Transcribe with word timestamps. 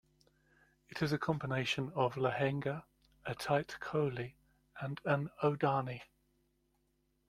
It 0.89 1.03
is 1.03 1.13
a 1.13 1.19
combination 1.19 1.91
of 1.93 2.15
"lehenga", 2.15 2.85
a 3.23 3.35
tight 3.35 3.77
"choli" 3.79 4.33
and 4.79 4.99
an 5.05 5.29
"odhani". 5.43 6.01